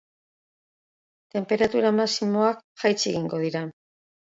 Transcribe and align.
Tenperatura 1.37 1.95
maximoak 2.01 2.67
jaitsi 2.85 3.11
egingo 3.17 3.47
dira. 3.49 3.69